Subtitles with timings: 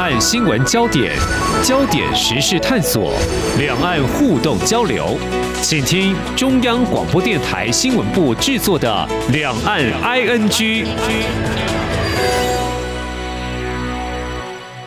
[0.00, 1.14] 岸新闻焦点、
[1.62, 3.12] 焦点时事探索、
[3.58, 5.18] 两岸互动交流，
[5.62, 10.48] 请听中央广播电台新闻部制作的《两岸 ING》。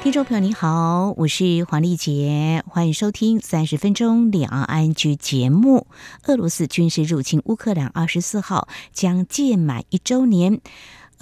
[0.02, 5.86] 听众朋友你好，我是黄丽杰，欢迎收听三十分钟两岸 ING 节目。
[6.26, 10.60] 俄罗斯军事入侵乌克兰二十四号将届满一周年。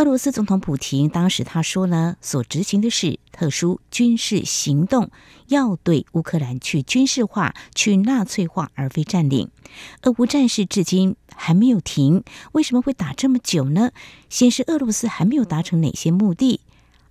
[0.01, 5.11] 俄罗斯总统普廷当时他说呢，所执行的是特殊军事行动，
[5.45, 9.51] 要对乌克兰去军事化、去纳粹化，而非占领。
[10.01, 13.91] 俄乌战事至今还没有停，为什么会打这么久呢？
[14.27, 16.61] 显示俄罗斯还没有达成哪些目的。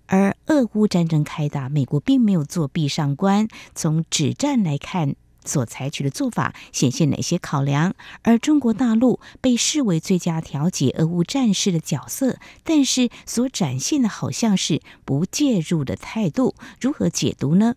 [0.07, 3.47] 而俄乌战争开打，美国并没有做壁上观。
[3.77, 7.95] 从止战来看，所采取的做法显现哪些考量？
[8.23, 17.75] 而中国大陆被视为最佳调解俄乌战事的角色，但是所展现的好像是不介入的态度，如何解读呢？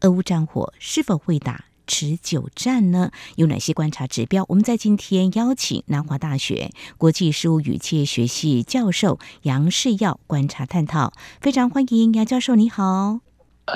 [0.00, 3.10] 俄乌战火是否会打持久战呢？
[3.36, 4.44] 有哪些观察指标？
[4.48, 11.12] 我们在今天邀请南华大学国际事务与企业学系教授杨世耀观察探讨。
[11.40, 13.20] 非常欢迎杨教授，你好。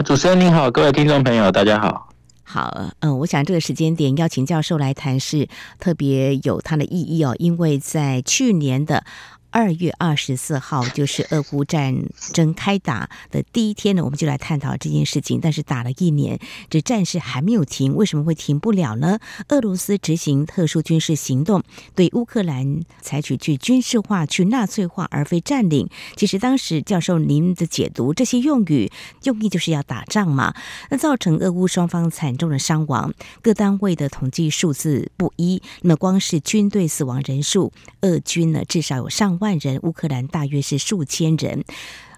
[0.05, 2.16] 主持人您好，各位听众朋友，大家好。
[2.49, 5.49] 好，嗯，我想这个时间点邀请教授来谈是
[5.81, 9.05] 特别有它的意义哦，因为在去年的。
[9.57, 11.95] 二月二十四号就是俄乌战
[12.35, 15.41] 争开打的第一天呢，我们就来探讨这件事情。
[15.41, 19.19] 但是打了一年，这战事还没有停，为什么会停不了呢？
[19.49, 21.62] 俄罗斯执行特殊军事行动，
[21.95, 25.89] 对乌克兰采取去军事化、去纳粹化，而非占领。
[26.17, 30.55] 其实当时教授您的解读，这些用语用意就是要打仗嘛。
[30.91, 35.62] 那造成俄乌双方惨重的伤亡，各单位的统计数字不一。
[35.81, 39.46] 那么光是军队死亡人数，俄军呢至少有上万。
[39.47, 41.63] 万人，乌克兰大约是数千人。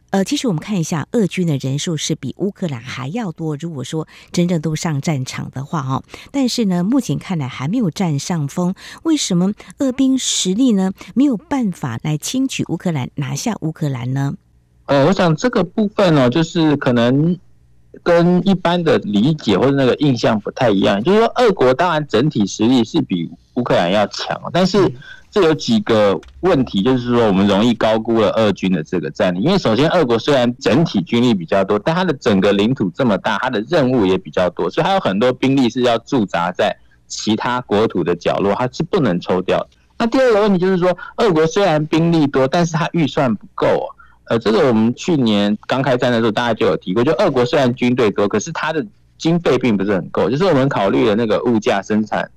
[0.09, 3.55] 呃，其实我们看一下，俄军的人数是比乌克兰还要多。
[3.57, 8.75] 如果说真正都上战场的话，哦，但是呢，目前看来还没有占上风。
[9.03, 14.35] 为什么俄兵实力呢没有办法来轻取乌克兰，拿下乌克兰呢？
[14.87, 17.39] 呃，我想这个部分呢，就是可能
[18.03, 21.03] 跟一般的理解或者那个印象不太一样。
[21.03, 24.93] 就是说，俄国当然整体实力是比乌克兰要强，但是。
[25.31, 29.43] 这有几个问题，就是说我们容易高估了俄军的这个战力。
[29.43, 36.75] 因为首先，俄国虽然整体军力比较多，但它的整个领土这么大，它的任务也比较多，所以它有很多兵力是要驻扎在
[37.09, 39.69] 其他国土的角落，它是不能抽调。
[39.99, 43.87] 那第二个问题就是说，俄国虽然兵力多，但是它预算不够啊。
[44.29, 48.85] 呃，这个我们去年刚开战的时候，大家就有提过，就俄国虽然军队多，可是它的
[49.17, 52.31] 经费并不是很够，就是我们考虑的那个物价生产。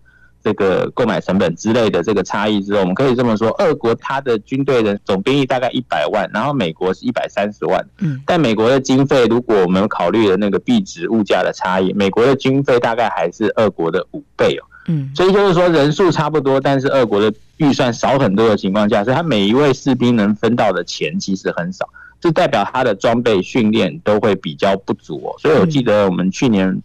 [0.44, 7.86] 这个购买成本之类的这个差异之后，我们可以这么说：俄国它的军队的总兵力大概一百万，然后美国是一百三十万。
[8.00, 14.66] 嗯，但美国的经费，如果我们考虑的那个币值物价的差异，美国的军费大概还是俄国的五倍哦。
[14.88, 21.88] 嗯，所以就是说人数差不多，但是俄国的预算少很多的情况下，所以他每一位士兵能分到的钱其实很少，
[22.20, 25.36] 这代表他的装备训练都会比较不足哦。
[25.40, 26.82] 所以我记得我们去年。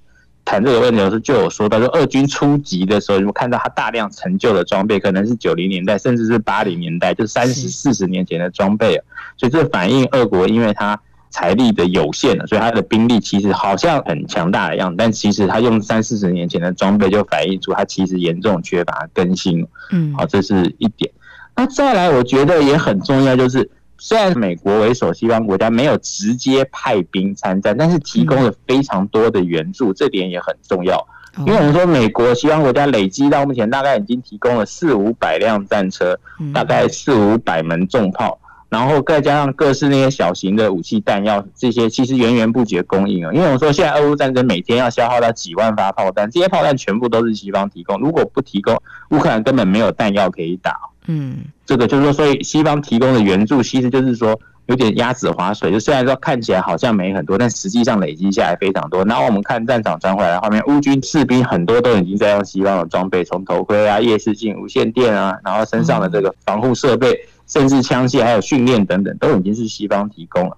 [0.49, 8.95] 谈这个问题的时候，就有说到，说俄军初级的时候，你们看到他大量陈旧的装备，可能是九零年代，甚至是八零年代，就三十四十年前的装备，
[9.37, 10.97] 所以这反映俄国因为他
[11.31, 19.67] 财力的有限，所以他的兵力其实好像很强大的样子，但其实他用三四十年前的装备，就反映出他其实严重缺乏更新。
[19.91, 21.11] 嗯，好，这是一点。
[21.55, 23.71] 那再来，我觉得也很重要，就是。
[23.99, 31.03] 虽然美国为首西方国家没有直接派兵参战，但是提供了非常多的援助，这点也很重要。
[31.39, 36.15] 因为我们说美国西方国家累积到目前大概已经提供了四五百辆战车，
[36.53, 38.39] 大概四五百门重炮，
[38.69, 43.33] 然后再加上各式那些小型的武器弹药，这些其实源源不绝供应啊。
[43.33, 48.77] 因为我们说现在俄乌战争每天要消耗到几万发炮弹，这些炮弹全部都是西方提供，如果不提供，
[49.11, 50.77] 乌克兰根本没有弹药可以打。
[51.07, 55.73] 嗯，这个就是说，所以西方提供的援助，其实就是说有点鸭子划水。
[55.73, 59.05] 就虽然说看起来好像没很多，但实际上累积下来非常多。
[59.05, 70.57] 然后我们看战场传回来的画面，乌军士兵很多都已经在用西方的装备，从头盔啊、夜视镜、无线电啊，然后身上的这个防护设备，甚至枪械还有训练等等，都已经是西方提供了。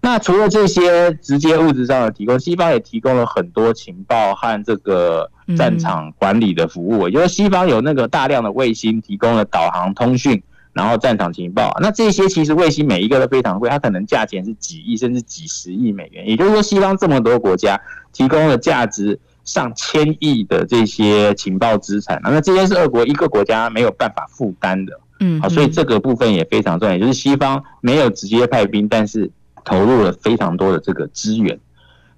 [0.00, 7.08] 那除了这些直接物质上的提供，西方也提供了很多情报和这个战场管理的服务。
[7.08, 10.42] 也就是西方有那个大量的卫星提供了导航、通讯，
[10.74, 11.74] 然后战场情报。
[11.80, 16.28] 那这些其实卫星每一个都非常贵，它可能价钱是几亿甚至几十亿美元。
[16.28, 17.80] 也就是说，西方这么多国家
[18.12, 25.00] 提供了价值上千亿的这些情报资产，那这些是俄国一个国家没有办法负担的。
[25.20, 29.30] 嗯，好，所以这个部分也非常重要，也就是西方没有直接派兵，但是。
[29.66, 31.58] 投入了非常多的这个资源，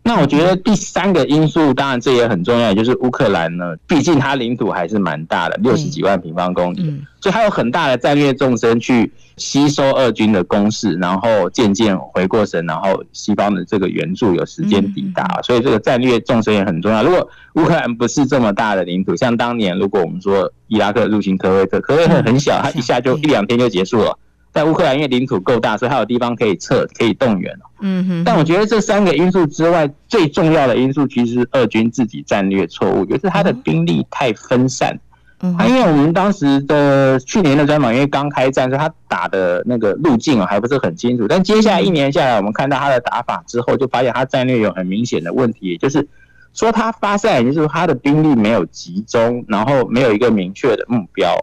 [0.07, 6.77] 那我觉得第三个因素，当然这也很重要，就是乌克兰呢，毕竟它领土还是蛮大的，六十几万平方公里，
[7.21, 17.03] 所以它有很大的战略纵深去吸收俄军的攻势，然后渐渐回过神，然后西方的这个援助有时间抵达，所以这个战略纵深也很重要。
[17.03, 24.17] 如果乌克兰不是这么大的领土，像当年如果我们说伊拉克入侵科威特，科威特很小，它一下就一两天就结束了。
[24.57, 27.55] 在乌克兰，因为领土够大，所以它有地方可以撤，可以动员。
[27.81, 28.25] 嗯哼。
[28.25, 34.99] 但我觉得这三个因素之外，最重要的因素其实是俄军自己战略错误，就是他的兵力太分散。
[35.43, 35.55] 嗯。
[35.69, 41.29] 因为我们当时的去年的专访，因为刚开战，所以他打的那个路径还不是很清楚。
[41.29, 46.09] 但接下来一年下来，我们看到他的打法之后，就发现他战略有很明显的问题，就是
[46.55, 51.37] 说他发散，也就是他的兵力没有集中，然后没有一个明确的目标。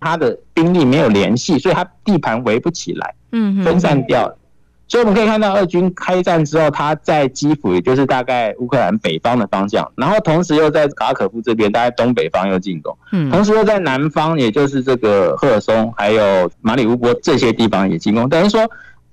[0.00, 4.36] 他的兵力没有联系，所以他地盘围不起来，嗯，分散掉了。
[4.88, 18.28] 所以我们可以看到，俄军开战之后，他在基辅，也就是大概乌克兰北方的方向，然后同时又在卡可夫这边，大概东北方又进攻，嗯，同时又在南方，也就是这个赫尔松还有马里乌波这些地方也进攻。
[18.28, 18.70] 等于说，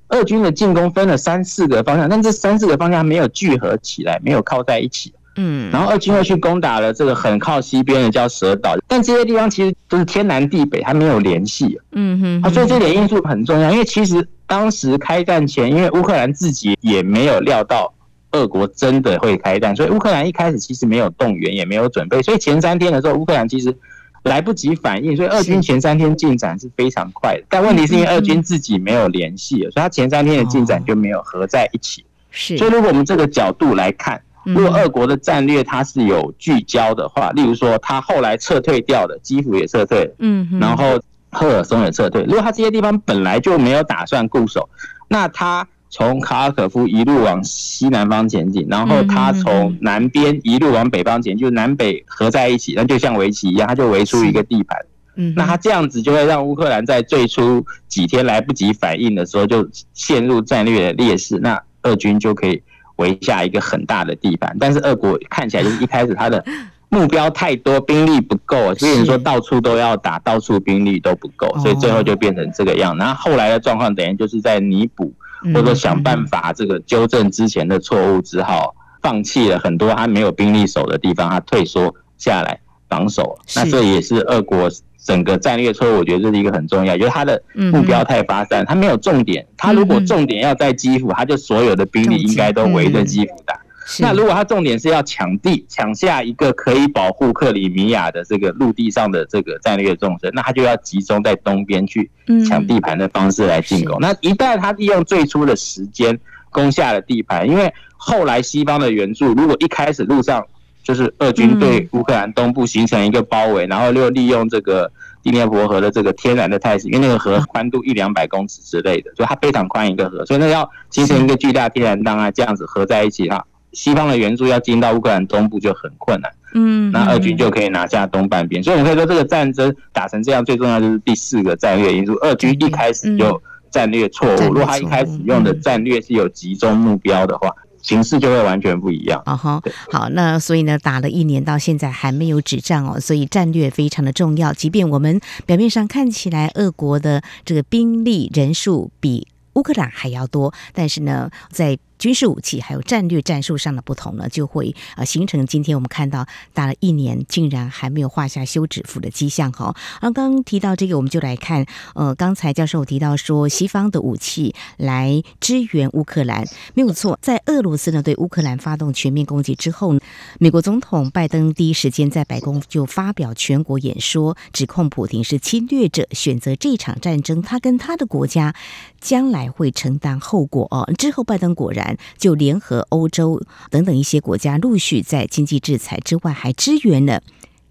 [0.09, 5.11] 俄军的进攻分了三四个方向，但这三四个方向没有聚合起来，没有靠在一起。
[5.35, 11.79] 嗯，然后二军又去攻打了这个很靠西边的叫蛇岛，但这些地方其实都是天南地北，它没有联系。
[11.93, 17.91] 嗯哼，啊，所以这点因素很重要，因为其实当时开战前，因为乌克兰自己也没有料到
[18.33, 23.75] 俄国真的会开战，所以乌克兰一开始其实没有动员，也没有准备，所以前三天的时候，乌克兰其实
[24.21, 27.43] 来不及反应，所以俄军前三天进展是非常快的。
[27.49, 32.05] 但问题是因为俄军自己没有联系，所以他前三天的进展就没有合在一起。
[32.29, 34.21] 是，所以如果我们这个角度来看。
[34.45, 40.99] 如果俄国的战略它是有聚焦的话，例如说他后来撤退掉的基辅也撤退，嗯，然后
[41.31, 42.23] 赫尔松也撤退。
[42.23, 44.69] 如果它这些地方本来就没有打算固守，
[45.07, 54.77] 那他从卡尔可夫一路往西南方前进，然后他从南边一路往北方前进，就南北合在一起，那就像围棋一样，他就围出一个地盘。
[55.15, 62.61] 嗯，那他这样子就会让乌克兰在最初几天来不及反应的时候就陷入战略的劣势，那俄军就可以。
[63.03, 66.43] 围下一个很大的地盘，但是俄国看起来就是一开始他的
[66.87, 72.97] 目标太多，兵力不够，所以说到处都要打，到处兵力都不够，所以最后就变成这个样。
[72.97, 75.11] 然后后来的状况等于就是在弥补
[75.53, 83.37] 或者想办法这个纠正之前的错误，之后放弃了很多他没有兵力守的地方，他退缩下来防守。
[83.55, 84.69] 那这也是俄国。
[85.03, 89.45] 整个战略错误，我觉得这是一个很重要，就是他的目标太发散，他没有重点。
[89.57, 93.59] 他如果重点要在基辅，他就所有的兵力应该都围着基辅打。
[93.99, 102.09] 那如果他重点是要抢地，抢下一个可以保护克里米亚的这个陆地上的这个战略纵深，那他就要集中在东边去
[102.47, 103.97] 抢地盘的方式来进攻。
[103.99, 106.17] 那一旦他利用最初的时间
[106.49, 110.45] 攻下了地盘，因为后来西方的援助，如果一开始路上。
[110.83, 114.91] 就是俄军对乌克兰东部形成一个包围，然后又利用这个
[115.23, 126.29] 第聂伯河的这个天然的态势，因为那个河宽度一两百公尺之类的，就它非常宽一个河，所以那要形成一个巨大天然档啊，这样子合在一起哈，西方的援助要进到乌克兰东部就很困难。
[126.53, 133.41] 嗯，那俄军就可以拿下东半边，所以我们可以说这个战争打成这样，最重要就是第四个战略因素，俄军一开始就
[133.71, 137.49] 战略错误，如果他一开始用的战略是有集中目标的话。
[137.83, 139.21] 形势就会完全不一样。
[139.27, 139.61] 哦哈，
[139.91, 144.51] 好，那所以呢，打了一年到现在还没有止战哦，所以战略非常的重要。
[144.51, 159.73] 即便我们表面上看起来俄国的这个兵力人数比乌克兰还要多，但是呢，在军事武器还有战略战术上的不同呢，就会呃形成今天我们看到打了一年，竟然还没有画下休止符的迹象哈。
[160.01, 169.97] 刚刚提到这个，我们就来看呃，刚才教授提到说西方的武器来支援乌克兰没有错，在俄罗斯呢对乌克兰发动全面攻击之后，
[170.39, 178.53] 美国总统拜登第一时间在白宫就发表全国演说，指控普京是侵略者，选择这场战争，他跟他的国家
[178.99, 180.91] 将来会承担后果哦。
[180.97, 181.92] 之后拜登果然。
[182.17, 187.21] 就联合欧洲等等一些国家，陆续在经济制裁之外，还支援了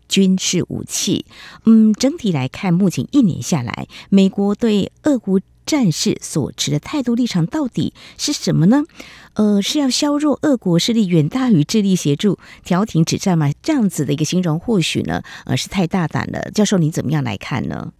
[0.09, 1.25] 军事武器。
[1.65, 8.85] 嗯，整体来看，目前一年下来，美国对俄乌战事所持的态度立场到底是什么呢？
[9.35, 13.51] 呃，是要削弱俄国势力，远大于致力协助调停止战吗？
[13.63, 16.51] 这样子的一个形容，或许呢，呃，是太大胆了。
[16.51, 17.93] 教授，你怎么样来看呢？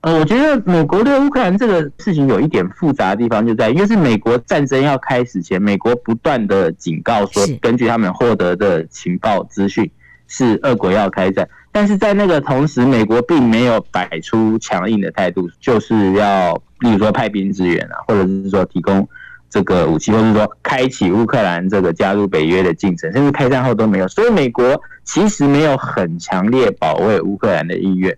[0.00, 9.90] 呃，我觉得美国对乌克兰这个事情有一点复杂的地方，就在于，因为是美国战争要开始前，美国不断的警告说，根据他们获得的情报资讯，
[10.28, 11.48] 是俄国要开战。
[11.72, 19.06] 但是在那个同时，美国并没有摆出强硬的态度，就是要，例如说派兵支援啊，或者是说提供
[19.50, 24.06] 这个武器，或者说开启乌克兰这个加入北约的进程，甚至开战后都没有。
[24.06, 28.16] 所以美国其实没有很强烈保卫乌克兰的意愿。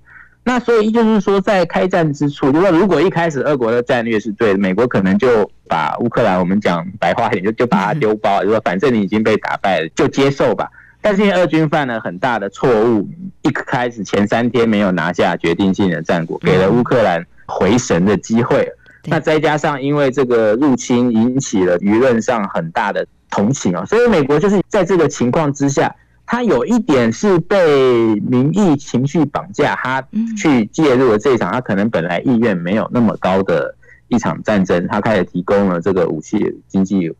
[0.51, 10.69] 那所以就是说，在开战之初，就说如果一开始俄国的战略是对的，美国可能就把乌克兰，我们讲白话一点，就就把它丢包，就说反正你已经被打败了，就接受吧。
[11.01, 13.09] 但是因为俄军犯了很大的错误，
[13.43, 18.69] 一开始前三天没有拿下决定性的战果，给了乌克兰回神的机会。
[19.05, 25.95] 那再加上因为这个入侵引起了舆论上很大的同情啊，所以美国就是在这个情况之下。
[26.33, 30.01] 他有一点是被民意情绪绑架，他
[30.37, 33.75] 去介入了这一场，他可能本来意愿没有那么高的
[34.07, 37.13] 一场战争，他开始提供了这个武器、经济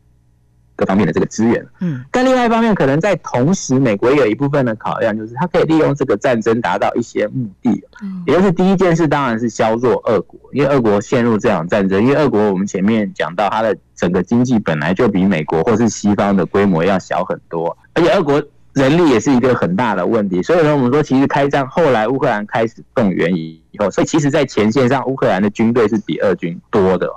[0.77, 1.61] 各方面的这个资源。
[1.81, 7.83] 嗯，但另外一方面，可能在同时，美国也有一部分的考量，就是他可以利用这个战争达到一些目的。
[8.01, 18.41] 嗯，也就是第一件事，当然是削弱俄国，因为俄国陷入这场战争，因为俄国我们前面讲到，它的整个经济本来就比美国或是西方的规模要小很多，而且俄国。
[18.73, 27.09] 人力也是一个很大的问题，所以呢，我们说其实开战后来乌克兰开始动员以后，所以其实，在前线上乌克兰的军队是比俄军多的，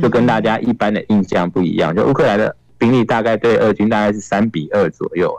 [0.00, 1.94] 就跟大家一般的印象不一样。
[1.94, 5.30] 就乌克兰的兵力大概对俄军大概是三比二左右，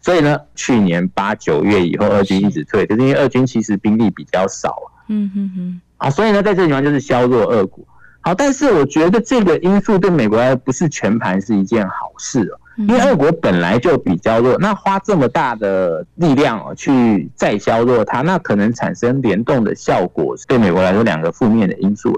[0.00, 4.76] 所以呢，去年八九月以后，俄军一直退，就是因为俄军其实兵力比较少。
[5.06, 5.80] 嗯哼哼。
[5.96, 7.84] 好，所以呢，在这个地方就是削弱俄国。
[8.20, 12.60] 好，但是我觉得这个因素对美国来说不是全盘是一件好事哦。
[12.78, 22.10] 因为俄国本来就比较弱，那花这么大的力量哦去再削弱它，那可能产生联动的效果，对美国来说两个负面的因素。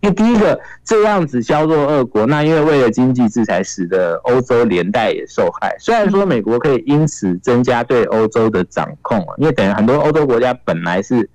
[0.00, 5.74] 因为第一个这样子削弱俄国，那因为为了经济制裁，使得欧洲连带也受害。
[5.80, 11.28] 虽然说美国可以因此增加对欧洲的掌控，因为等于很多欧洲国家本来是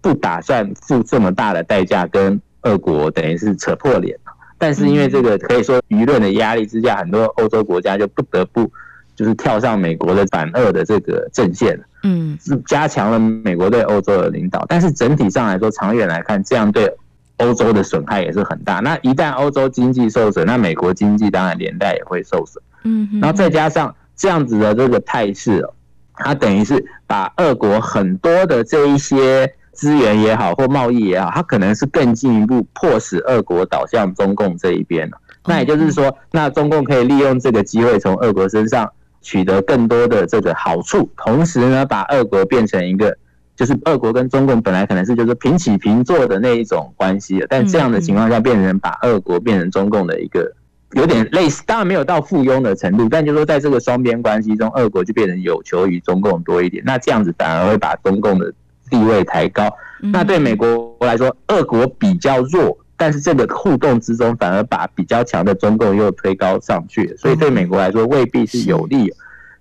[0.00, 4.18] 不打算付这么大的代价跟俄国等于是扯破脸。
[4.64, 8.62] 但是因为这个可以说舆论的压力之下，很多欧洲国家就不得不
[9.14, 14.64] 就是跳上美国的反俄的这个阵线，嗯，是加强了美国对欧洲的领导。
[14.66, 16.90] 但是整体上来说，长远来看，这样对
[17.36, 18.80] 欧洲的损害也是很大。
[18.80, 22.64] 那一旦欧洲经济受损，那美国经济当然连带也会受损。
[22.84, 25.74] 嗯，然后再加上这样子的这个态势哦，
[26.14, 29.52] 它等于是把俄国很多的这一些。
[29.74, 35.18] 资源也好，或贸易也好，它可能是更进一步迫使俄国倒向中共这一边了。
[35.46, 38.90] 那也就是说，那中共可以利用这个机会从俄国身上
[39.20, 43.14] 取得更多的这个好处，同时呢，把俄国变成一个，
[43.54, 50.50] 就是俄国跟中共本来可能是就是平起平坐的那一种关系，但这样的情况下变成把俄国变成中共的一个
[50.92, 56.82] 有点类似，当然没有到附庸的程度，但就是说在这个双边关系中，俄国就变成有求于中共多一点。
[56.86, 58.52] 那这样子反而会把中共的。
[58.90, 69.12] 地位抬高，那对美国来说，俄国比较弱，但是这个互动之中，反而把比较强的中共又推高上去，所以对美国来说未必是有利。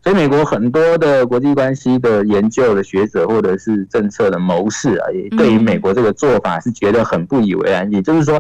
[0.04, 7.90] 所以美国很多的国际关系的研究的学者或者是政策的谋士啊，也对于美国这个做法是觉得很不以为然。
[7.90, 8.38] 也就是说，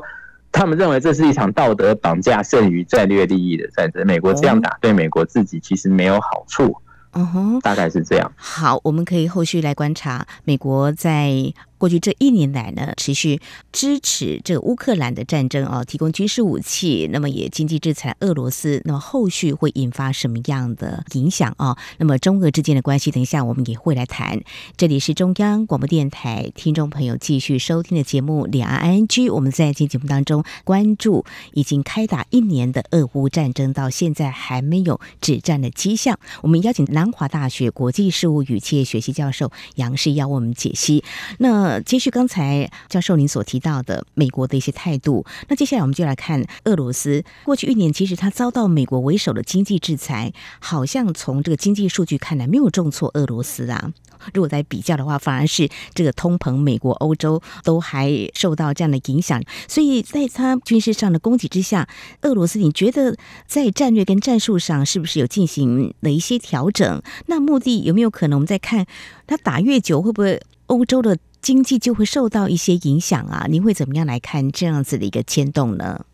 [0.52, 4.06] 他们认为这是一场道德绑架胜于战略利益的战争。
[4.06, 6.76] 美国这样打，对美国自己其实没有好处。
[7.14, 8.32] 嗯哼，大概是这样。
[8.36, 11.54] 好，我们可以后续来观察美国在。
[11.84, 13.42] 过去这一年来呢，持续
[13.74, 21.78] 支持这个乌克兰的战争啊，提供军事武器，那么也经济制裁俄罗斯，那么后续会引发什么样的影响啊？
[21.98, 24.42] 那么中俄之间的关系，等一下我们也会来谈。
[24.78, 36.18] 这里是中央广播电台听众朋友继续收听的节目《两岸 ING》，我们在今天节目当中关注已经开打一年的俄乌战争，到现在还没有止战的迹象。
[36.44, 41.04] 我们邀请南华大学国际事务与企业学系教授杨世耀为我们解析。
[41.40, 47.24] 那呃，接续刚才教授您所提到的美国的一些态度，那接下来我们就来看俄罗斯。
[47.46, 53.92] 过去一年，其实它遭到美国为首的经济制裁，好像从这个经济数据看来没有重挫俄罗斯啊。
[54.36, 59.42] 如果在比较的话，反而是这个通膨，美国、欧洲都还受到这样的影响。
[59.68, 61.90] 所以在它军事上的攻击之下，
[62.22, 67.02] 俄罗斯，你觉得在战略跟战术上是不是有进行了一些调整？
[67.26, 68.38] 那目的有没有可能？
[68.38, 68.86] 我们再看
[69.26, 71.18] 它打越久，会不会欧洲的？
[71.44, 73.46] 经济就会受到一些影响啊！
[73.50, 76.06] 您会怎么样来看这样子的一个牵动呢？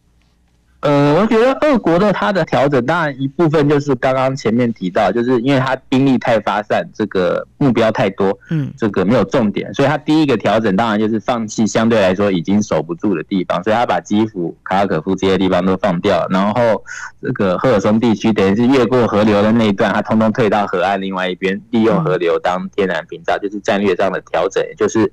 [0.82, 16.82] 呃，我觉得俄国的它的调整，当然一部分就是刚刚前面提到，就是因为它兵力太发散，这个目标太多，嗯，这个没有重点，所以它第一个调整当然就是放弃相对来说已经守不住的地方，所以他把基辅、卡尔可夫这些地方都放掉，然后
[17.22, 25.12] 这个赫尔松地区等于是越过河流的那一段，它通通退到河岸另外一边，利用河流当天然屏障，就是战略上的调整，就是。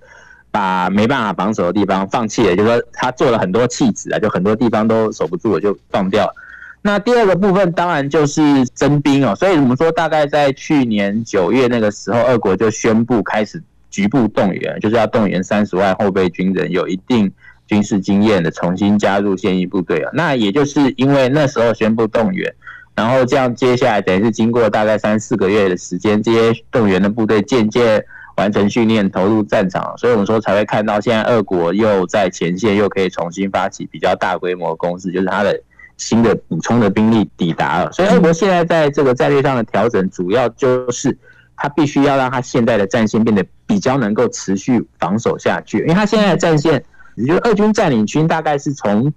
[0.56, 6.32] 把没办法防守的地方放弃了，就是说他做了很多弃子啊，就很多地方都守不住了，就放掉了。
[6.80, 17.30] 那第二个部分当然就是征兵哦，所以我们说大概在去年九月那个时候，俄国就宣布开始局部动员，就是要动员三十万后备军人，有一定
[17.66, 20.10] 军事经验的重新加入现役部队啊。
[20.14, 22.50] 那也就是因为那时候宣布动员，
[22.94, 28.02] 然后这样接下来等于是经过大概三四个月的时间，这些动员的部队渐渐
[28.36, 35.60] 完成训练，投入战场，所以我们说才会看到现在俄国又在前线又可以重新发起比较大规模的攻势，就是它的。
[35.98, 41.16] 新的补充的兵力抵达了，所以俄国现在在这个战略上的调整，主要就是
[41.56, 49.10] 他必须要让他现在的战线变得比较能够持续防守下去，因为他现在的战线，也就是俄军占领区大概是从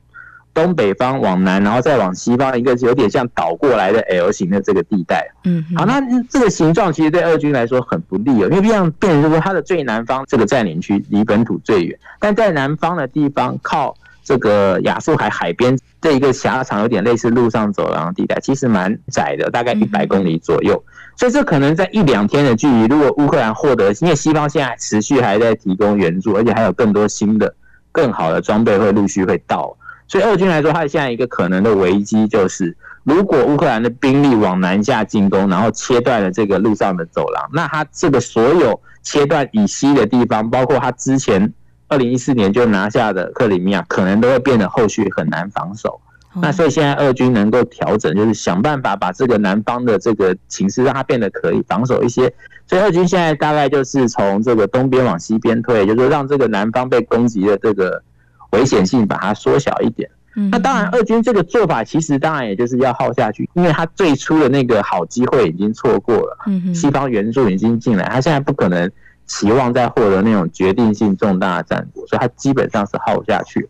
[0.53, 5.29] 东北方往南，然后再往西方，一个有点像倒过来的 L 型的这个地带。
[5.43, 15.77] 嗯，好，那这个形状其实对俄军来说很不利哦，因为这样变成就是说它的最南方这个占领区离本土最远，但在南方的地方靠这个亚速海海边。
[16.01, 20.81] 这一个狭长有点类似陆上走廊的地带，其实蛮窄的，大概一百公里左右。
[21.17, 27.53] 所以这可能在一两天的距离，如果乌克兰获得，因为西方现在持续还在提供援助，而且还有更多新的、
[27.91, 29.75] 更好的装备会陆续会到。
[30.09, 32.75] 所以俄军来说，它现在一个可能的危机就是，
[33.05, 41.53] 如果乌克兰的兵力往南下进攻，然后切断了这个路上的走廊，那它这个所有切断以西的地方，包括它之前。
[41.91, 45.99] 二零一四年就拿下的克里米亚，可能都会变得后续很难防守。
[46.35, 52.31] 那所以现在俄军能够调整，就是想办法把这个南方的这个情势让它变得可以防守一些。
[52.67, 57.99] 所以俄军现在大概就是从这个东边往西边退，就是让这个南方被攻击的这个
[58.51, 60.09] 危险性把它缩小一点。
[60.51, 66.37] 那当然，俄军这个做法其实当然也就是要耗下去，因为他最初的那个好机会已经错过了。
[66.73, 68.89] 西方援助已经进来，他现在不可能。
[69.29, 73.69] 期望再获得那种决定性重大的战果，所以他基本上是耗下去。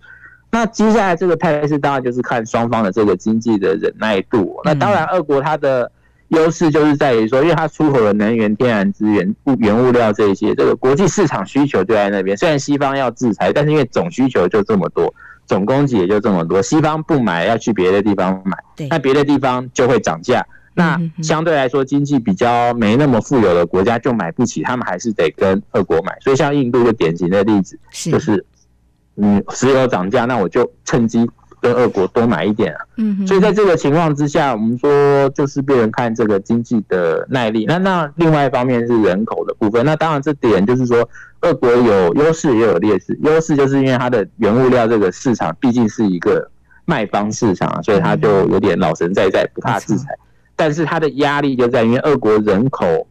[0.49, 4.57] 那接下来这个态势当然就是看双方的这个经济的忍耐度。
[4.63, 5.91] 那当然，俄国它的
[6.29, 12.37] 优势就是在于说，因为它出口的能源、天然资源、物原物料这一些，这个国际市场需求就在那边。
[12.37, 15.13] 虽然西方要制裁，但是因为总需求就这么多，
[15.47, 18.57] 总供给也就这么多，西方不买要去别的地方买，
[18.89, 20.45] 那别的地方就会涨价。
[20.75, 26.15] 那相对来说，经济比较没那么富有的国家就买不起，他们还是得跟俄国买。
[26.21, 27.77] 所以像印度就典型的例子，
[28.09, 28.45] 就是
[29.17, 31.29] 嗯，石油涨价，那我就趁机
[31.61, 32.79] 跟俄国多买一点啊。
[32.97, 37.65] 嗯，所以在这个情况之下，我们说就是别人看这个经济的耐力。
[37.67, 39.85] 那那另外一方面是人口的部分。
[39.85, 41.07] 那当然这点就是说，
[41.41, 43.17] 俄国有优势也有劣势。
[43.23, 46.49] 优势就是因为它的原物料这个市场毕竟是一个
[46.85, 50.07] 卖方市场，所以它就有点老神在在，不怕制裁。
[50.55, 53.07] 但是它的压力就在于，因为俄国人口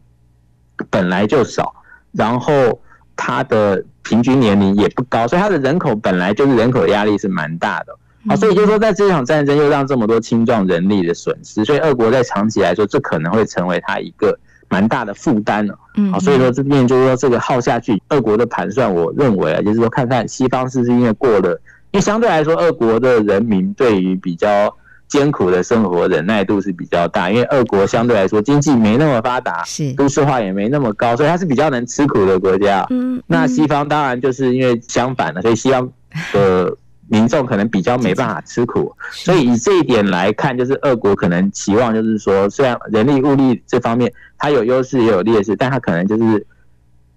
[0.89, 1.73] 本来就少，
[2.11, 2.79] 然后
[3.15, 7.97] 它的平均年龄也不高，所以它的人口本来就是人口压力是蛮大的。
[8.27, 15.77] 好，所以就是说，在这场战争又让这么多青壮人力的损失，所以俄国在长期来说，这可能会成为它一个蛮大的负担了。
[16.11, 21.51] 好，所以说这边就是说，这个耗下去，俄国的盘算，我认为啊，就是说，看看西方是不是因为过了，
[21.91, 24.75] 因为相对来说，俄国的人民对于比较。
[25.09, 32.85] 艰苦的生活忍耐度是比较大，因为俄国相对来说经济没那么发达，是都市化也没那么高，所以它是比较能吃苦的国家。
[32.91, 35.89] 嗯，那西方当然就是因为相反了，所以西方
[36.31, 36.77] 的
[37.09, 46.45] 民众可能比较没办法吃苦，所以以这一点来看，就是俄国可能期望就是说，虽然人力物力这方面它有优势也有劣势，但它可能就是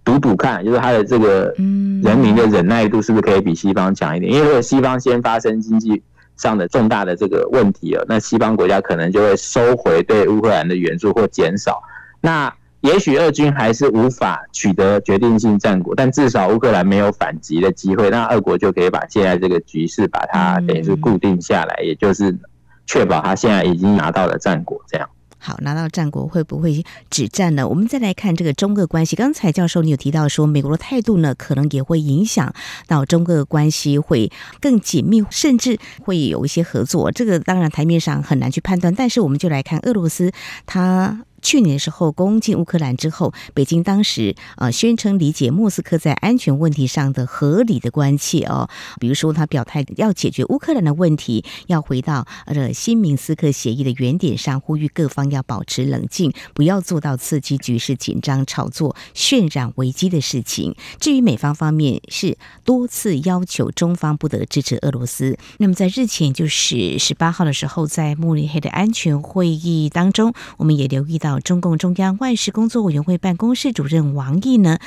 [0.02, 4.32] 赌赌看，就是它的这个人民的忍耐度是不是可以比西方强一点？
[4.32, 6.02] 因为如果西方先发生经济。
[6.38, 11.80] 上的重大的这个问题了，那西方国家可能就会收回对乌克兰的援助或减少。
[12.22, 22.36] 那也许俄军还是无法取得决定性战果，但至少乌克兰没有反击的机会，那俄国就可以把现在这个局势把它等于是固定下来，也就是
[22.84, 25.08] 确保他现在已经拿到了战果，这样。
[25.38, 27.68] 好，拿到战果会不会止战呢？
[27.68, 29.14] 我们再来看这个中俄关系。
[29.14, 32.52] 刚才教授你有提到说，美国的态度呢，可能也会影响
[32.88, 37.12] 到中俄关系会更紧密，甚至会有一些合作。
[37.12, 40.32] 这个当然台面上很难去判断，但是我们就来看俄罗斯，
[40.66, 41.20] 它。
[41.42, 60.76] 去年的时候攻进乌克兰之后，北京当时呃宣称理解莫斯科在安全问题上的合理的关切哦，比如说他表态要解决乌克兰的问题，要回到呃新明斯克协议的原点上，呼吁各方要保持冷静，不要做到刺激局势紧张、炒作渲染危机的事情。
[61.00, 71.31] 至于美方方面是多次要求中方不得支持俄罗斯，那么在日前就是十八号的时候，在慕尼黑的安全会议当中，我们也留意到。
[71.40, 74.78] 中共中央外事工作委员会办公室主任王毅呢，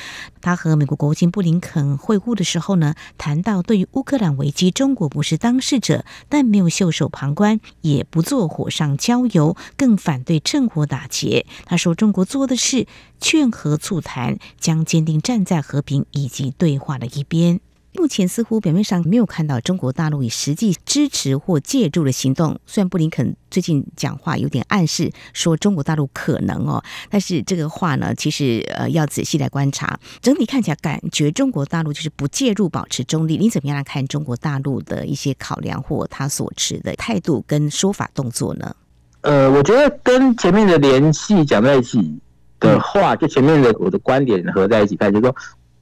[0.41, 11.45] 他和美国国务卿布林肯会晤的时候呢，谈到对于乌克兰危机，中国不是当事者，但没有袖手旁观，也不做火上浇油，更反对趁火打劫。
[11.65, 12.88] 他说，中国做的是
[13.19, 17.60] 劝和促谈，将坚定站在和平以及对话的一边。
[17.97, 22.60] 目前似乎表面上没有看到中国大陆以实际支持或介入的行动。
[22.65, 29.99] 虽然布林肯最近讲话有点暗示说中国大陆可能哦，但是这个话呢，其实呃要仔细来观察。
[30.21, 33.38] 整体看起来感觉中国大陆就是不介入，保持中立。
[33.38, 38.75] 你怎么样来看中国大陆的一些考量或他所持的态度跟说法动作呢？
[39.21, 42.19] 呃，我觉得跟前面的联系讲在一起
[42.60, 45.36] 的话，就前面的我的观点合在一起看，就是说。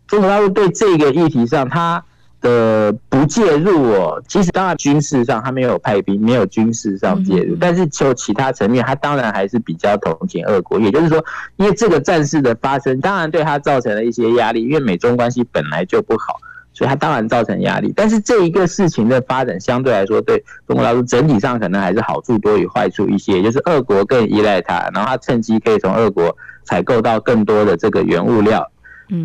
[0.07, 2.03] 中国大陆对这个议题上，它
[2.41, 10.77] 的不介入哦，其实当然军事上他没有派兵，没有军事上介入，但是就其他层面，他当然还是比较同情俄国。
[10.79, 11.23] 也就是说，
[11.55, 16.35] 因为这个战事的发生，当然对他造成了一些压力，因为美中关系本来就不好，
[16.73, 17.93] 所以它当然造成压力。
[17.95, 26.35] 但是这一个事情的发展，相对来说对中国大陆整体上可能还是好处多于坏处一些，就是俄国更依赖它，然后它趁机可以从俄国
[26.65, 28.69] 采购到更多的这个原物料。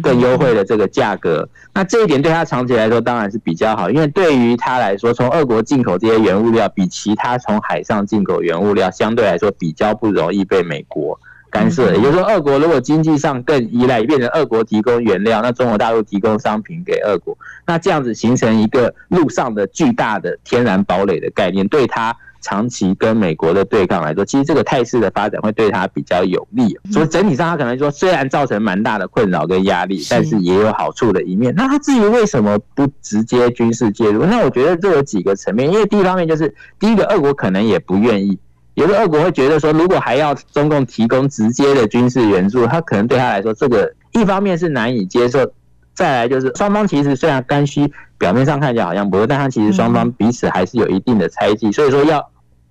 [0.02, 11.18] 更优惠的这个价格，那这一点对他长期来说当然是比较好，因为对于他来说，从俄国进口这些原物料，比其他从海上进口原物料相对来说比较不容易被美国
[11.50, 11.94] 干涉。
[11.94, 17.36] 也就是说，俄国如果经济上更依赖，变成俄国提供原料，那中国大陆提供商品给俄国，
[17.66, 22.16] 那这样子形成一个陆上的巨大的天然堡垒的概念，对他。
[22.40, 26.78] 长期跟美国的对抗来说，其实这个态势的发展会对他比较有利。
[26.90, 31.54] 所以整体上，他可能说虽然造成蛮大的困扰跟压力，但是也有好处的一面。
[31.56, 34.24] 那他至于为什么不直接军事介入？
[34.24, 35.70] 那我觉得这有几个层面。
[35.70, 38.38] 因为第一方面就是，第一个，俄国可能也不愿意。
[38.74, 45.52] 有的俄国会觉得说，如果还要中共提供直接的军事援助，他可能对他来说，这个一方面是难以接受。
[45.98, 52.24] 再来就是双方其实虽然干虚，表面上看起来好像不错，但他其实双方彼此还是有一定的猜忌，所以说要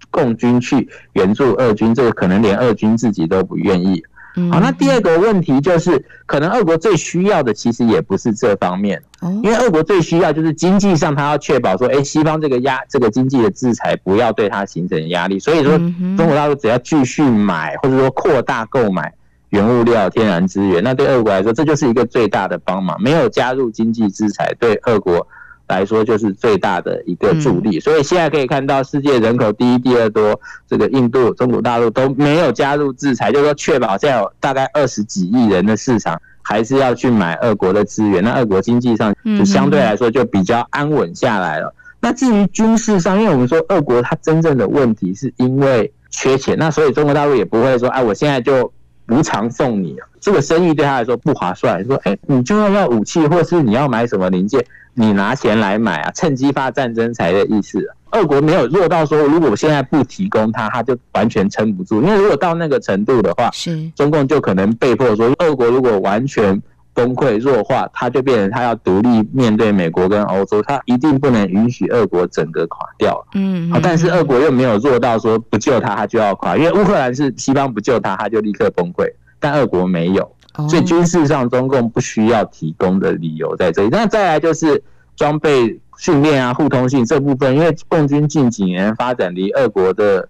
[0.09, 4.01] 共军去援助俄军，这个可能连俄军自己都不愿意。
[4.49, 9.03] 好，那第二个问题就是，可能俄国最需要的其实也不是这方面，
[9.43, 15.77] 因为俄国最需要就是经济上，他要确保说，哎，西方这个压这个经济的制裁不要对它形成压力，所以说
[16.15, 19.13] 中国大陆只要继续买或者说扩大购买。
[19.49, 23.01] 原物料、天然资源，那对俄国来说，这就是一个最大的帮忙。
[23.01, 25.25] 没有加入经济制裁，对俄国
[25.67, 27.79] 来说就是最大的一个助力。
[27.79, 38.21] 所以现在可以看到，世界人口第一、第二多，这个印度、中国大陆都没有加入制裁，就是说确保现在有大概二十几亿人的市场，还是要去买俄国的资源。
[38.21, 41.73] 那俄国经济上就相对来说就比较安稳下来了。
[42.01, 48.73] 那至于军事上，因为我们说俄国它真正的问题是因为缺钱，那所以中国大陆也不会说，哎，我现在就。
[49.09, 51.83] 无偿送你，这个生意对他来说不划算。
[51.85, 57.79] 说，哎，你就要要武器，或是你要买什么零件，你拿钱来买啊，趁机发战争财的意思。
[58.11, 62.01] 俄国没有弱到说，如果我现在不提供他，他就完全撑不住。
[62.01, 66.61] 因为如果到那个程度的话，是中共就可能被迫说，俄国如果完全
[66.97, 73.23] 崩溃弱化，他就变成他要独立面对美国跟欧洲，他一定不能允许俄国整个垮掉。
[73.35, 79.07] 嗯，好，但是俄国又没有弱到说不救他，他就要垮，因为乌克兰是西方不救他，他就立刻崩溃，
[79.39, 80.27] 但俄国没有，
[80.67, 83.89] 所以军事上中共不需要提供的理由在这里。
[83.91, 84.81] 那再来就是
[85.15, 90.27] 装备训练啊、互通性这部分，因为共军近几年发展离俄国的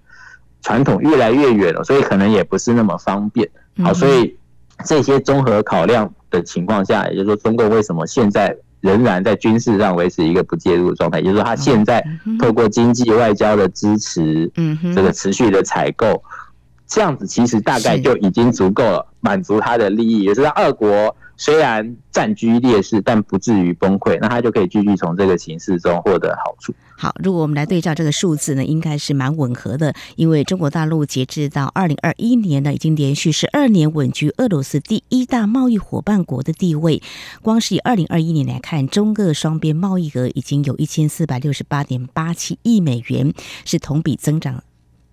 [0.62, 3.50] 传统越来越远了，所以可能也不是那么方便。
[3.82, 4.36] 好，所以
[4.84, 6.14] 这些综合考量。
[6.30, 11.20] 的情况下，也就是说，中共为什么现在仍然在军事上维持一个不介入的状态？
[11.20, 12.04] 也就是说，他现在
[12.40, 14.52] 透过经济外交的支持，
[14.96, 16.24] 这个持续的采购，
[16.88, 21.16] 这样子其实大概就已经足够了，满足他的利益，也就是让二国。
[21.38, 26.74] 虽然占据劣势，但不至于崩溃，那他就可以继续从这个形势中获得好处。
[26.98, 37.04] 好，如果我们来对照这个数字呢，应该是蛮吻合的，因为中国大陆截至到二零二一年呢，已经连续十二年稳居俄罗斯第一大贸易伙伴国的地位。
[37.44, 43.32] 光是以二零二一年来看，中俄双边贸易额已经有一千四百六十八点八七亿美元，
[43.64, 44.64] 是同比增长。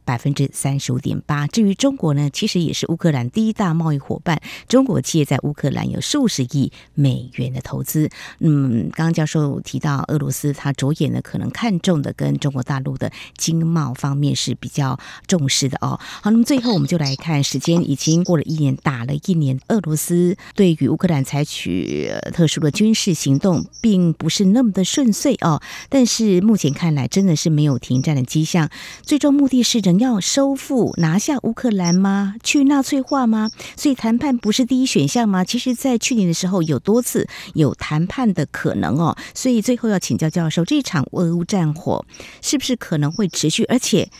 [0.04, 1.46] 百分之三十五点八。
[1.46, 4.40] 至于中国呢，其实也是乌克兰第一大贸易伙伴。
[4.68, 8.10] 中国企业在乌克兰有数十亿美元的投资。
[8.40, 15.98] 嗯，刚刚教授提到俄罗斯，他着眼呢可能看重的跟中国大陆的经贸方面是比较重视的哦。
[16.22, 25.60] 好，那么最后我们就来看，时间已经过了一年，打了一年，俄罗斯对于乌克兰采取特殊的军事行动，并不是那么的顺遂哦。
[25.88, 28.68] 但是目前看来，真的是没有停战的迹象。
[29.02, 32.34] 最终目的是能要收复拿下乌克兰吗？
[32.42, 33.50] 去纳粹化吗？
[33.76, 35.44] 所以谈判不是第一选项吗？
[35.44, 39.16] 其实，在去年的时候有多次有谈判的可能哦。
[39.34, 42.04] 所以最后要请教教授，这场俄乌战火
[42.42, 43.64] 是不是可能会持续？
[43.64, 44.10] 而且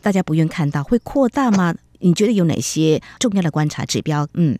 [0.00, 1.74] 大家不愿看到会扩大吗？
[2.00, 4.26] 你觉得有哪些重要的观察指标？
[4.34, 4.58] 嗯。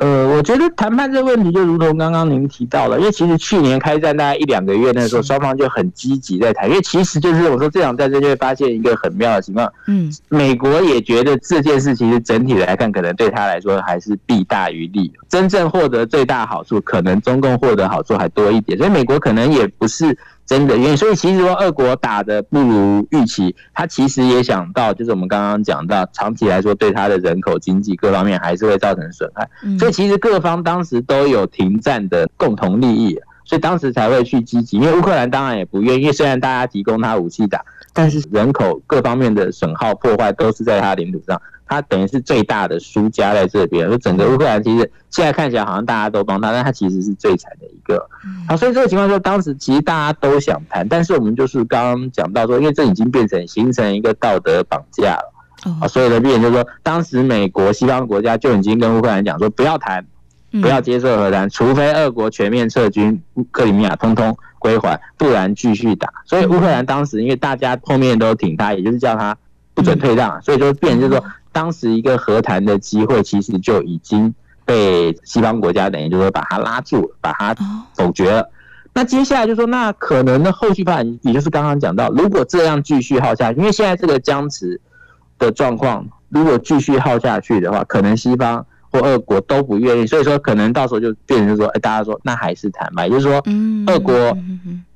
[0.00, 20.16] 呃，我觉得谈判这个问题就如同刚刚您提到了，因为其实去年开战大概一两个月那时候，双方就很积极在谈，因为其实就是我说这场战争就会发现一个很妙的情况，嗯，美国也觉得这件事其实整体来看，可能对他来说还是弊大于利，真正获得最大好处，可能中共获得好处还多一点，所以美国可能也不是。
[20.46, 29.48] 真的，因为所以其实说，俄国打的不如预期，他其实也想到，就是我们刚刚讲到，长期来说对他的人口、经济各方面还是会造成损害。
[29.78, 34.76] 所以其实各方当时都有停战的共同利益，所以当时才会去积极。
[34.76, 41.40] 因为乌克兰当然也不愿意，虽然大家提供他武器打，但是人口各方面的损耗破坏都是在他领土上。
[41.66, 48.08] 他等于是最大的输家在这边，就整个乌克兰其实现在看起来好像大家都帮他，但他其实是最惨的一个。
[48.48, 55.32] 好，所以这个情况说，当时其实大家都想谈，但是我们就是刚刚讲到说，因为这已经变成形成一个道德绑架了。
[55.80, 60.04] 啊，所以的变就是说，当时美国西方国家就已经跟乌克兰讲说，不要谈，
[60.60, 66.12] 不要接受和谈，除非俄国全面撤军，克里米亚通通归还，不然继续打。
[66.26, 69.34] 所以乌克兰当时因为大家后面都挺他，也就是叫他
[69.74, 71.24] 不准退让，所以就变就是说。
[71.54, 74.34] 当时一个和谈的机会，其实就已经
[74.64, 77.54] 被西方国家等于就是说把它拉住了，把它
[77.94, 78.50] 否决了。
[78.92, 84.80] 那接下来就说，那可能的后续发展，也就是刚刚讲到，如果这样继续耗下去，因为现在这个僵持
[85.38, 93.40] 的状况，如果继续耗下去的话，可能西方或俄国都不愿意，所以说可能到时候就变成就是说，哎，大家说那还是谈吧，也就是说，
[93.86, 94.36] 俄国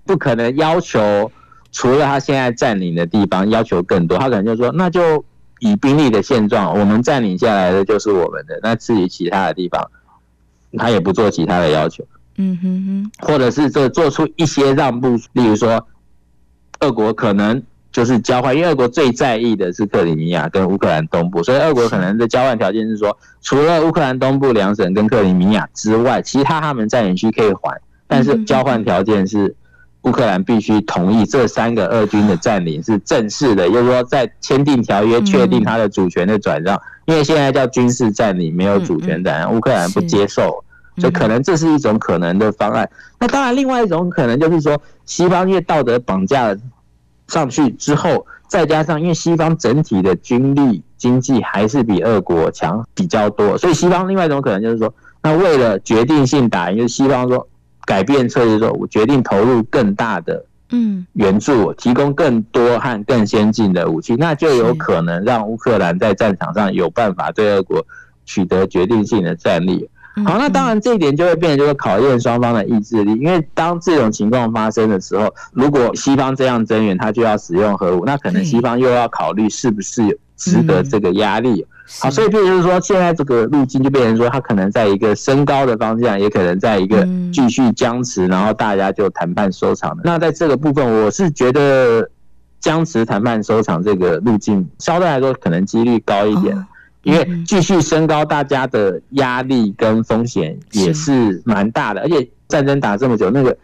[0.04, 1.30] 不可能要求
[1.72, 5.24] 除了他现在占领的地方要求更多，他可能就说那就。
[5.60, 8.60] 以兵力的现状，我们占领下来的就是我们的。
[8.62, 9.90] 那至于其他的地方，
[10.78, 12.04] 他也不做其他的要求。
[12.36, 15.84] 嗯哼哼，或者是这做出一些让步，例如说，
[16.78, 29.56] 俄国可能就是交换，因为俄国最在意的是克里米亚跟乌克兰东部，所以俄国可能的交换条件是说，除了乌克兰东部两省跟克里米亚之外，其他他们占领区可以还，但是交换条件是。
[30.02, 40.64] 乌克兰必须同意这三个俄军的占领是正式的，也就是说，在签订条约确定他的主权的转让，因为现在叫军事占领，没有主权转让，乌克兰不接受，
[40.98, 42.88] 所以可能这是一种可能的方案。
[43.18, 46.56] 那当然，另外一种可能就是说，西方因为道德绑架
[47.26, 57.46] 上去之后，再加上因为西方整体的军力、经济还是比俄国强比较多，所以西方另外一种可能就是说，那为了决定性打赢，就是西方说。
[57.88, 67.82] 改变策略之后，我决定投入更大的嗯援助，提供更多和更先进的武器，那就有可能让乌克兰在战场上有办法对俄国
[68.26, 69.88] 取得决定性的战力。
[70.26, 81.64] 好，那当然这一点就会变成就是考验双方的意志力，因为当这种情况发生的时候，如果西方这样增援，他就要使用核武，那可能西方又要考虑是不是值得这个压力。
[82.00, 90.02] 好，所以变成就是说，现在这个路径就变成说，它可能在一个升高的方向，也可能在一个继续僵持，然后大家就谈判收场的。
[90.04, 92.08] 那在这个部分，我是觉得
[92.60, 96.66] 僵持谈判收场这个路径，相对来说可能几率高一点，
[97.02, 103.56] 因为继续升高，大家的压力跟风险也是蛮大的，而且战争打这么久，那个。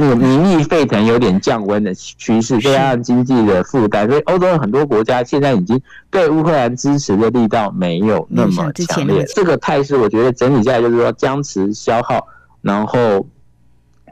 [0.00, 5.78] 那个民意沸腾，有点降温的趋势，再加上经济的负担，所以欧洲很多国家现在已经
[6.10, 9.22] 对乌克兰支持的力道没有那么强烈。
[9.34, 12.26] 这个态势，我觉得整体下来就是说僵持消耗，
[12.62, 13.26] 然后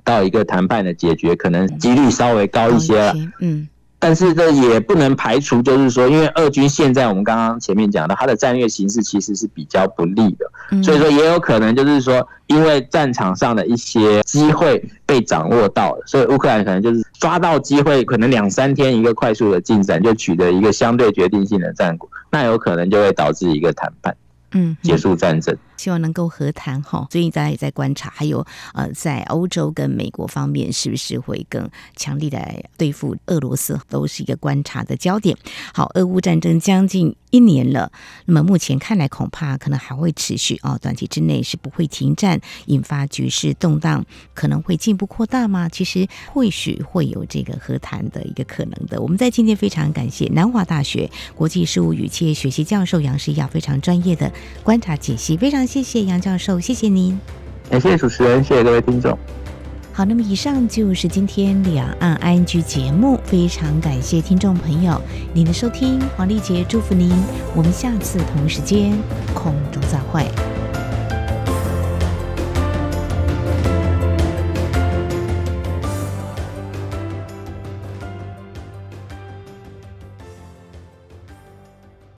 [0.05, 3.15] 到一个谈判的解决，可能几率稍微高一些了。
[3.41, 3.67] 嗯。
[4.01, 24.17] 但是这也不能排除，就是说，因为俄军现在我们刚刚前面讲到，它的战略形势其实是比较不利的，所以说也有可能就是说，因为战场上的一些机会被掌握到了，所以乌克兰可能就是抓到机会，可能两三天一个快速的进展，就取得一个相对决定性的战果，那有可能就会导致一个谈判，
[24.53, 25.57] 嗯，结束战争。
[25.79, 32.39] 希望能够和谈哈，所以大家也在观察，还有呃，在欧洲跟美国方面是不是会更强力的
[32.77, 35.37] 对付俄罗斯，都是一个观察的焦点。
[35.73, 37.93] 好，俄乌战争将近一年了，
[38.27, 45.69] 那么目前看来恐怕可能还会持续哦，短期之内是不会停战，引发局势动荡，可能会进一步扩大吗？
[45.69, 49.01] 其实或许会有这个和谈的一个可能的。
[49.01, 54.33] 我们在今天非常感谢南华大学国际事务与企业学习教授杨世亚非常专业的
[54.65, 55.68] 观察解析，非常。
[55.69, 57.21] 谢谢杨教授，谢谢您。
[57.69, 59.17] 感谢主持人，谢谢各位听众。
[59.93, 64.99] 好，那么以上就是今天两岸 ING 节目，非常感谢听众朋友
[65.35, 67.13] 您的收听，黄丽杰祝福您，
[67.55, 68.99] 我们下次同一时间
[69.35, 70.25] 空中再会。